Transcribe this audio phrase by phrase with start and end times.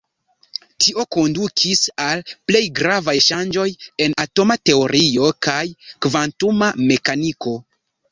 [0.83, 3.65] Tio kondukis al plej gravaj ŝanĝoj
[4.07, 5.59] en atoma teorio kaj
[6.07, 7.55] kvantuma mekaniko.